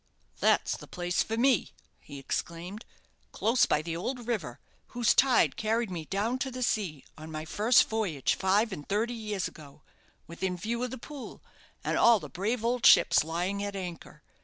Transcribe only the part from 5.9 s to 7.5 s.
me down to the sea on my